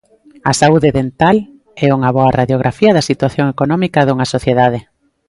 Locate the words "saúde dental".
0.61-1.37